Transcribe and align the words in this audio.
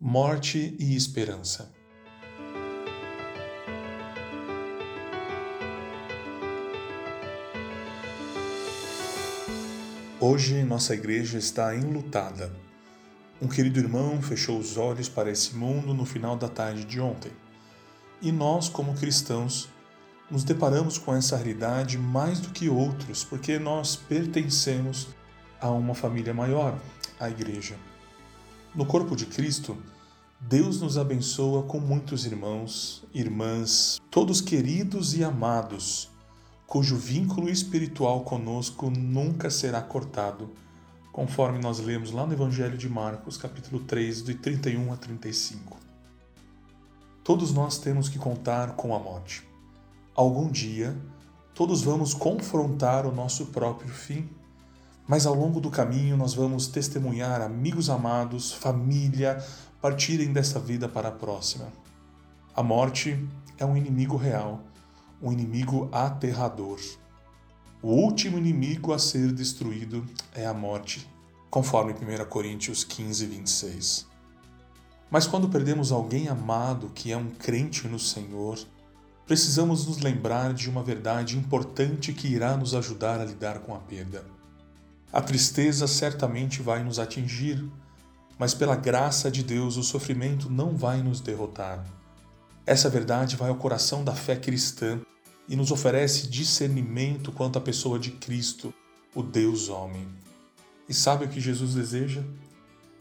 morte 0.00 0.76
e 0.78 0.94
esperança. 0.94 1.72
Hoje 10.20 10.62
nossa 10.62 10.94
igreja 10.94 11.36
está 11.36 11.74
enlutada. 11.74 12.54
Um 13.42 13.48
querido 13.48 13.80
irmão 13.80 14.22
fechou 14.22 14.56
os 14.56 14.76
olhos 14.76 15.08
para 15.08 15.32
esse 15.32 15.56
mundo 15.56 15.92
no 15.92 16.04
final 16.04 16.36
da 16.36 16.48
tarde 16.48 16.84
de 16.84 17.00
ontem. 17.00 17.32
E 18.22 18.30
nós, 18.30 18.68
como 18.68 18.94
cristãos, 18.94 19.68
nos 20.30 20.44
deparamos 20.44 20.96
com 20.96 21.12
essa 21.12 21.36
realidade 21.36 21.98
mais 21.98 22.38
do 22.38 22.50
que 22.50 22.68
outros, 22.68 23.24
porque 23.24 23.58
nós 23.58 23.96
pertencemos 23.96 25.08
a 25.60 25.70
uma 25.70 25.94
família 25.94 26.32
maior, 26.32 26.80
a 27.18 27.28
igreja. 27.28 27.74
No 28.78 28.86
corpo 28.86 29.16
de 29.16 29.26
Cristo, 29.26 29.76
Deus 30.40 30.80
nos 30.80 30.96
abençoa 30.96 31.64
com 31.64 31.80
muitos 31.80 32.24
irmãos, 32.24 33.04
irmãs, 33.12 34.00
todos 34.08 34.40
queridos 34.40 35.16
e 35.16 35.24
amados 35.24 36.08
cujo 36.64 36.96
vínculo 36.96 37.50
espiritual 37.50 38.20
conosco 38.20 38.88
nunca 38.88 39.50
será 39.50 39.82
cortado, 39.82 40.52
conforme 41.10 41.58
nós 41.58 41.80
lemos 41.80 42.12
lá 42.12 42.24
no 42.24 42.32
Evangelho 42.32 42.78
de 42.78 42.88
Marcos, 42.88 43.36
capítulo 43.36 43.80
3, 43.80 44.22
de 44.22 44.34
31 44.34 44.92
a 44.92 44.96
35. 44.96 45.76
Todos 47.24 47.52
nós 47.52 47.78
temos 47.78 48.08
que 48.08 48.16
contar 48.16 48.76
com 48.76 48.94
a 48.94 49.00
morte. 49.00 49.42
Algum 50.14 50.48
dia, 50.48 50.96
todos 51.52 51.82
vamos 51.82 52.14
confrontar 52.14 53.06
o 53.06 53.12
nosso 53.12 53.46
próprio 53.46 53.92
fim, 53.92 54.30
mas 55.08 55.26
ao 55.26 55.34
longo 55.34 55.60
do 55.60 55.70
caminho 55.70 56.16
nós 56.16 56.34
vamos 56.34 56.68
testemunhar 56.68 57.40
amigos 57.40 57.90
amados, 57.90 58.52
família, 58.52 59.44
partirem 59.80 60.32
dessa 60.32 60.60
vida 60.60 60.88
para 60.88 61.08
a 61.08 61.12
próxima. 61.12 61.66
A 62.54 62.62
morte 62.62 63.26
é 63.58 63.64
um 63.64 63.76
inimigo 63.76 64.16
real 64.16 64.62
um 65.20 65.32
inimigo 65.32 65.88
aterrador. 65.92 66.78
O 67.82 67.88
último 67.88 68.38
inimigo 68.38 68.92
a 68.92 68.98
ser 68.98 69.32
destruído 69.32 70.04
é 70.34 70.46
a 70.46 70.54
morte, 70.54 71.08
conforme 71.50 71.92
1 71.92 72.24
Coríntios 72.26 72.84
15, 72.84 73.26
26. 73.26 74.06
Mas 75.10 75.26
quando 75.26 75.48
perdemos 75.48 75.90
alguém 75.90 76.28
amado 76.28 76.90
que 76.94 77.12
é 77.12 77.16
um 77.16 77.30
crente 77.30 77.88
no 77.88 77.98
Senhor, 77.98 78.58
precisamos 79.26 79.86
nos 79.86 79.98
lembrar 79.98 80.52
de 80.52 80.68
uma 80.68 80.82
verdade 80.82 81.36
importante 81.36 82.12
que 82.12 82.28
irá 82.28 82.56
nos 82.56 82.74
ajudar 82.74 83.20
a 83.20 83.24
lidar 83.24 83.60
com 83.60 83.74
a 83.74 83.78
perda. 83.78 84.24
A 85.12 85.22
tristeza 85.22 85.86
certamente 85.86 86.60
vai 86.60 86.84
nos 86.84 86.98
atingir, 86.98 87.64
mas 88.38 88.52
pela 88.52 88.76
graça 88.76 89.30
de 89.30 89.42
Deus 89.42 89.76
o 89.76 89.82
sofrimento 89.82 90.50
não 90.50 90.76
vai 90.76 91.02
nos 91.02 91.20
derrotar. 91.20 91.84
Essa 92.66 92.90
verdade 92.90 93.34
vai 93.34 93.48
ao 93.48 93.56
coração 93.56 94.04
da 94.04 94.14
fé 94.14 94.36
cristã 94.36 95.00
e 95.48 95.56
nos 95.56 95.70
oferece 95.70 96.28
discernimento 96.28 97.32
quanto 97.32 97.58
à 97.58 97.60
pessoa 97.60 97.98
de 97.98 98.10
Cristo, 98.10 98.72
o 99.14 99.22
Deus 99.22 99.70
homem. 99.70 100.06
E 100.86 100.92
sabe 100.92 101.24
o 101.24 101.28
que 101.28 101.40
Jesus 101.40 101.74
deseja? 101.74 102.22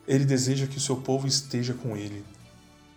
Ele 0.07 0.23
deseja 0.23 0.65
que 0.65 0.77
o 0.77 0.81
seu 0.81 0.95
povo 0.95 1.27
esteja 1.27 1.73
com 1.73 1.97
ele. 1.97 2.23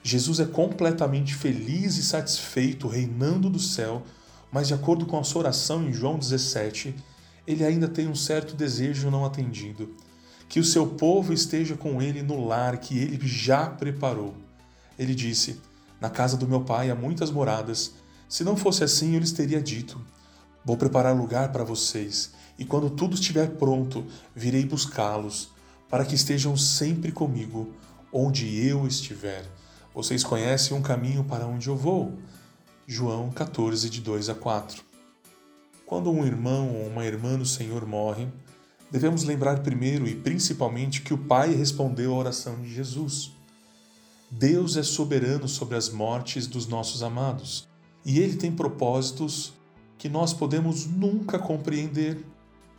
Jesus 0.02 0.38
é 0.38 0.46
completamente 0.46 1.34
feliz 1.34 1.96
e 1.96 2.02
satisfeito 2.04 2.86
reinando 2.86 3.50
do 3.50 3.58
céu, 3.58 4.04
mas 4.52 4.68
de 4.68 4.74
acordo 4.74 5.04
com 5.04 5.18
a 5.18 5.24
sua 5.24 5.40
oração 5.40 5.82
em 5.84 5.92
João 5.92 6.16
17, 6.16 6.94
ele 7.50 7.64
ainda 7.64 7.88
tem 7.88 8.06
um 8.06 8.14
certo 8.14 8.54
desejo 8.54 9.10
não 9.10 9.24
atendido, 9.24 9.94
que 10.48 10.60
o 10.60 10.64
seu 10.64 10.86
povo 10.86 11.32
esteja 11.32 11.76
com 11.76 12.00
ele 12.00 12.22
no 12.22 12.46
lar 12.46 12.78
que 12.78 12.98
ele 12.98 13.26
já 13.26 13.68
preparou. 13.68 14.34
Ele 14.98 15.14
disse: 15.14 15.60
Na 16.00 16.08
casa 16.08 16.36
do 16.36 16.46
meu 16.46 16.60
pai 16.60 16.90
há 16.90 16.94
muitas 16.94 17.30
moradas, 17.30 17.92
se 18.28 18.44
não 18.44 18.56
fosse 18.56 18.84
assim, 18.84 19.14
eu 19.14 19.20
lhes 19.20 19.32
teria 19.32 19.60
dito: 19.60 20.00
Vou 20.64 20.76
preparar 20.76 21.16
lugar 21.16 21.50
para 21.50 21.64
vocês, 21.64 22.32
e 22.58 22.64
quando 22.64 22.90
tudo 22.90 23.14
estiver 23.14 23.50
pronto, 23.50 24.04
virei 24.34 24.64
buscá-los, 24.64 25.50
para 25.88 26.04
que 26.04 26.14
estejam 26.14 26.56
sempre 26.56 27.10
comigo, 27.10 27.72
onde 28.12 28.64
eu 28.64 28.86
estiver. 28.86 29.44
Vocês 29.92 30.22
conhecem 30.22 30.76
um 30.76 30.82
caminho 30.82 31.24
para 31.24 31.46
onde 31.46 31.68
eu 31.68 31.76
vou. 31.76 32.16
João 32.86 33.30
14, 33.30 33.90
de 33.90 34.00
2 34.00 34.28
a 34.28 34.34
4. 34.34 34.89
Quando 35.90 36.08
um 36.08 36.24
irmão 36.24 36.72
ou 36.72 36.86
uma 36.86 37.04
irmã 37.04 37.36
no 37.36 37.44
Senhor 37.44 37.84
morre, 37.84 38.28
devemos 38.92 39.24
lembrar 39.24 39.58
primeiro 39.58 40.06
e 40.06 40.14
principalmente 40.14 41.02
que 41.02 41.12
o 41.12 41.18
Pai 41.18 41.52
respondeu 41.52 42.14
à 42.14 42.16
oração 42.16 42.60
de 42.60 42.72
Jesus. 42.72 43.32
Deus 44.30 44.76
é 44.76 44.84
soberano 44.84 45.48
sobre 45.48 45.76
as 45.76 45.88
mortes 45.88 46.46
dos 46.46 46.68
nossos 46.68 47.02
amados 47.02 47.66
e 48.06 48.20
ele 48.20 48.36
tem 48.36 48.52
propósitos 48.52 49.52
que 49.98 50.08
nós 50.08 50.32
podemos 50.32 50.86
nunca 50.86 51.40
compreender. 51.40 52.24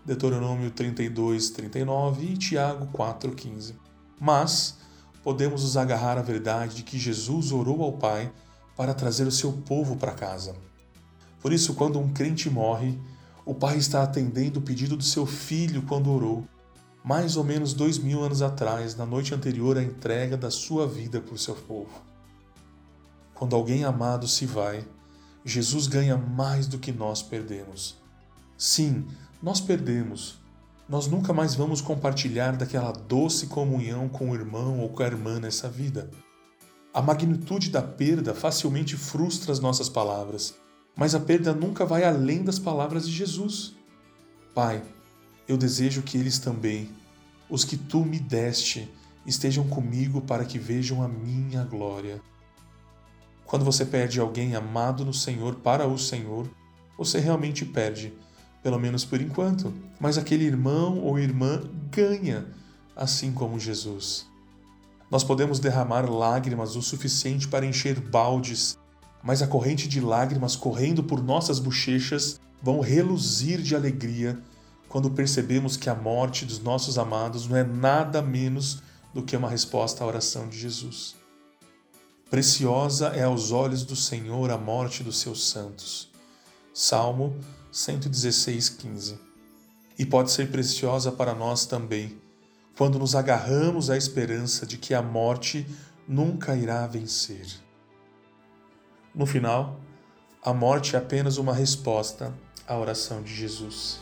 Deuteronômio 0.06 0.72
32, 0.72 1.50
39 1.50 2.26
e 2.26 2.38
Tiago 2.38 2.88
4, 2.94 3.36
15. 3.36 3.76
Mas 4.22 4.78
podemos 5.22 5.64
nos 5.64 5.76
agarrar 5.76 6.18
à 6.18 6.22
verdade 6.22 6.78
de 6.78 6.84
que 6.84 6.98
Jesus 6.98 7.52
orou 7.52 7.84
ao 7.84 7.92
Pai 7.92 8.32
para 8.78 8.94
trazer 8.94 9.28
o 9.28 9.32
seu 9.34 9.52
povo 9.52 9.98
para 9.98 10.14
casa. 10.14 10.71
Por 11.42 11.52
isso, 11.52 11.74
quando 11.74 12.00
um 12.00 12.14
crente 12.14 12.50
morre, 12.50 12.98
o 13.46 13.54
Pai 13.54 13.78
está 13.78 14.04
atendendo 14.04 14.60
o 14.60 14.62
pedido 14.62 14.96
do 14.96 15.04
seu 15.04 15.26
filho 15.26 15.82
quando 15.82 16.12
orou, 16.12 16.48
mais 17.04 17.36
ou 17.36 17.44
menos 17.44 17.74
dois 17.74 17.98
mil 17.98 18.24
anos 18.24 18.42
atrás, 18.42 18.96
na 18.96 19.06
noite 19.06 19.34
anterior 19.34 19.78
à 19.78 19.84
entrega 19.84 20.38
da 20.38 20.52
sua 20.52 20.88
vida 20.88 21.20
por 21.20 21.40
seu 21.40 21.56
povo. 21.56 21.90
Quando 23.34 23.56
alguém 23.56 23.84
amado 23.84 24.28
se 24.28 24.46
vai, 24.46 24.86
Jesus 25.44 25.88
ganha 25.88 26.16
mais 26.16 26.68
do 26.68 26.78
que 26.78 26.92
nós 26.92 27.24
perdemos. 27.24 27.98
Sim, 28.56 29.08
nós 29.42 29.60
perdemos. 29.60 30.40
Nós 30.88 31.08
nunca 31.08 31.34
mais 31.34 31.56
vamos 31.56 31.82
compartilhar 31.82 32.56
daquela 32.56 32.92
doce 32.92 33.48
comunhão 33.48 34.08
com 34.08 34.30
o 34.30 34.36
irmão 34.36 34.80
ou 34.80 34.90
com 34.90 35.02
a 35.02 35.08
irmã 35.08 35.40
nessa 35.40 35.68
vida. 35.68 36.12
A 36.94 37.02
magnitude 37.02 37.72
da 37.72 37.82
perda 37.82 38.36
facilmente 38.36 38.96
frustra 38.96 39.52
as 39.52 39.60
nossas 39.60 39.90
palavras, 39.90 40.54
mas 40.96 41.16
a 41.16 41.20
perda 41.20 41.54
nunca 41.54 41.86
vai 41.86 42.04
além 42.04 42.44
das 42.44 42.60
palavras 42.60 43.08
de 43.08 43.14
Jesus. 43.14 43.76
Pai, 44.54 44.84
eu 45.48 45.58
desejo 45.58 46.02
que 46.02 46.18
eles 46.18 46.40
também, 46.40 46.90
os 47.50 47.64
que 47.64 47.78
tu 47.78 48.06
me 48.06 48.20
deste, 48.20 48.90
estejam 49.26 49.68
comigo 49.68 50.22
para 50.22 50.46
que 50.46 50.58
vejam 50.58 51.02
a 51.02 51.08
minha 51.08 51.64
glória. 51.64 52.22
Quando 53.46 53.66
você 53.66 53.86
perde 53.86 54.20
alguém 54.20 54.56
amado 54.56 55.04
no 55.04 55.14
Senhor 55.14 55.56
para 55.56 55.86
o 55.86 55.98
Senhor, 55.98 56.50
você 56.98 57.20
realmente 57.20 57.66
perde, 57.66 58.14
pelo 58.64 58.80
menos 58.80 59.04
por 59.04 59.22
enquanto, 59.22 59.74
mas 60.00 60.18
aquele 60.18 60.46
irmão 60.46 61.00
ou 61.00 61.20
irmã 61.20 61.64
ganha, 61.92 62.48
assim 62.96 63.32
como 63.32 63.60
Jesus. 63.60 64.26
Nós 65.10 65.24
podemos 65.24 65.60
derramar 65.60 66.10
lágrimas 66.10 66.76
o 66.78 66.82
suficiente 66.82 67.48
para 67.48 67.66
encher 67.66 68.00
baldes, 68.00 68.78
mas 69.24 69.42
a 69.42 69.48
corrente 69.48 69.88
de 69.88 70.00
lágrimas 70.00 70.56
correndo 70.56 71.04
por 71.04 71.24
nossas 71.24 71.60
bochechas 71.60 72.40
vão 72.62 72.80
reluzir 72.80 73.62
de 73.62 73.76
alegria 73.76 74.40
quando 74.88 75.10
percebemos 75.10 75.78
que 75.78 75.90
a 75.90 75.96
morte 75.96 76.46
dos 76.46 76.60
nossos 76.60 76.98
amados 76.98 77.48
não 77.48 77.56
é 77.56 77.64
nada 77.64 78.22
menos 78.22 78.82
do 79.14 79.24
que 79.24 79.38
uma 79.38 79.50
resposta 79.50 80.04
à 80.04 80.08
oração 80.08 80.48
de 80.50 80.60
Jesus. 80.60 81.16
Preciosa 82.30 83.08
é 83.10 83.24
aos 83.24 83.52
olhos 83.52 83.84
do 83.84 83.96
Senhor 83.96 84.52
a 84.52 84.58
morte 84.58 85.04
dos 85.04 85.20
seus 85.20 85.50
santos. 85.50 86.10
Salmo 86.74 87.36
116, 87.72 88.70
15. 88.70 89.20
E 90.00 90.06
pode 90.06 90.32
ser 90.32 90.50
preciosa 90.50 91.12
para 91.12 91.34
nós 91.34 91.66
também, 91.66 92.18
quando 92.78 92.98
nos 92.98 93.16
agarramos 93.16 93.90
à 93.90 93.98
esperança 93.98 94.66
de 94.66 94.78
que 94.78 94.94
a 94.94 95.02
morte 95.02 95.66
nunca 96.08 96.56
irá 96.56 96.88
vencer. 96.88 97.46
No 99.14 99.26
final, 99.26 99.80
a 100.42 100.54
morte 100.54 100.96
é 100.96 101.00
apenas 101.00 101.38
uma 101.38 101.54
resposta 101.54 102.34
à 102.66 102.78
oração 102.78 103.22
de 103.22 103.34
Jesus. 103.34 104.00